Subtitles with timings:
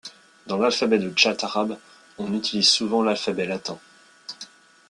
[0.47, 1.77] Dans l’alphabet de tchat arabe,
[2.17, 3.77] on utilise souvent l'alphabet latin.